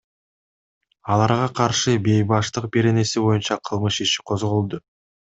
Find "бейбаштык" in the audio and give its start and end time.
2.07-2.65